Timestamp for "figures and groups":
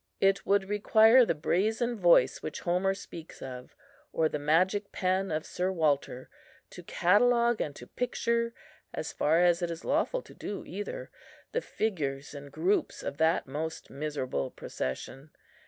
11.61-13.03